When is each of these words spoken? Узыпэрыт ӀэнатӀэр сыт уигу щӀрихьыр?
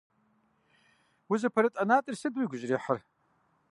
Узыпэрыт 1.31 1.75
ӀэнатӀэр 1.77 2.15
сыт 2.21 2.35
уигу 2.37 2.57
щӀрихьыр? 2.59 2.99